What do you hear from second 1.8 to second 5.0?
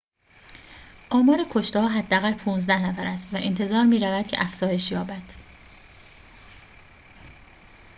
حداقل ۱۵ نفر است و انتظار می‌رود که افزایش